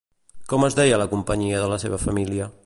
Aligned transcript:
Com 0.53 0.65
es 0.67 0.77
deia 0.79 0.99
la 1.01 1.07
companyia 1.11 1.61
de 1.65 1.69
la 1.75 1.79
seva 1.85 2.01
família? 2.07 2.51